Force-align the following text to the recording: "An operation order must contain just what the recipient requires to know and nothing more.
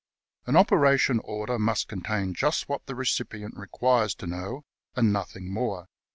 "An 0.47 0.55
operation 0.55 1.19
order 1.23 1.59
must 1.59 1.87
contain 1.87 2.33
just 2.33 2.67
what 2.67 2.87
the 2.87 2.95
recipient 2.95 3.55
requires 3.55 4.15
to 4.15 4.25
know 4.25 4.63
and 4.95 5.13
nothing 5.13 5.53
more. 5.53 5.85